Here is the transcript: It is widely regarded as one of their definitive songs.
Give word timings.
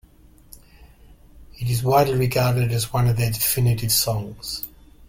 It 1.59 1.69
is 1.69 1.83
widely 1.83 2.15
regarded 2.17 2.71
as 2.71 2.91
one 2.91 3.05
of 3.05 3.17
their 3.17 3.29
definitive 3.29 3.91
songs. 3.91 4.67